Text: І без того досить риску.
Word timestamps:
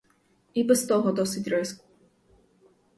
І 0.53 0.63
без 0.63 0.83
того 0.85 1.11
досить 1.11 1.47
риску. 1.47 1.85